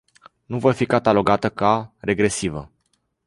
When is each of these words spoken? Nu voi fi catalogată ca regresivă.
Nu 0.45 0.59
voi 0.59 0.73
fi 0.73 0.85
catalogată 0.85 1.49
ca 1.49 1.93
regresivă. 1.97 2.71